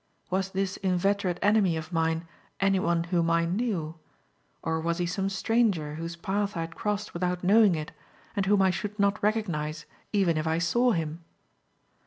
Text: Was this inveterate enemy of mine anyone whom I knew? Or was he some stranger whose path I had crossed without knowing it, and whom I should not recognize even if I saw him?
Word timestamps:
Was 0.31 0.49
this 0.49 0.77
inveterate 0.77 1.37
enemy 1.43 1.77
of 1.77 1.93
mine 1.93 2.25
anyone 2.59 3.03
whom 3.03 3.29
I 3.29 3.45
knew? 3.45 3.99
Or 4.63 4.81
was 4.81 4.97
he 4.97 5.05
some 5.05 5.29
stranger 5.29 5.93
whose 5.93 6.15
path 6.15 6.57
I 6.57 6.61
had 6.61 6.73
crossed 6.75 7.13
without 7.13 7.43
knowing 7.43 7.75
it, 7.75 7.91
and 8.35 8.47
whom 8.47 8.63
I 8.63 8.71
should 8.71 8.97
not 8.97 9.21
recognize 9.21 9.85
even 10.11 10.37
if 10.37 10.47
I 10.47 10.57
saw 10.57 10.93
him? 10.93 11.23